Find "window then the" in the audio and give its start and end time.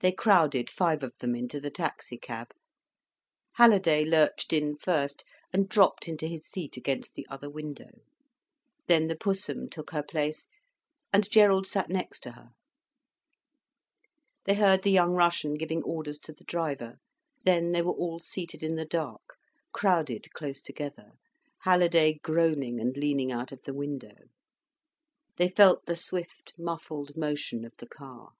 7.48-9.16